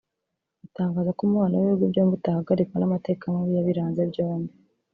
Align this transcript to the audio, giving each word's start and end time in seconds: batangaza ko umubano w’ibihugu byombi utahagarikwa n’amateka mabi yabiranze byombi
batangaza 0.61 1.09
ko 1.17 1.21
umubano 1.23 1.53
w’ibihugu 1.55 1.83
byombi 1.91 2.13
utahagarikwa 2.19 2.75
n’amateka 2.79 3.23
mabi 3.33 3.53
yabiranze 3.57 4.01
byombi 4.11 4.53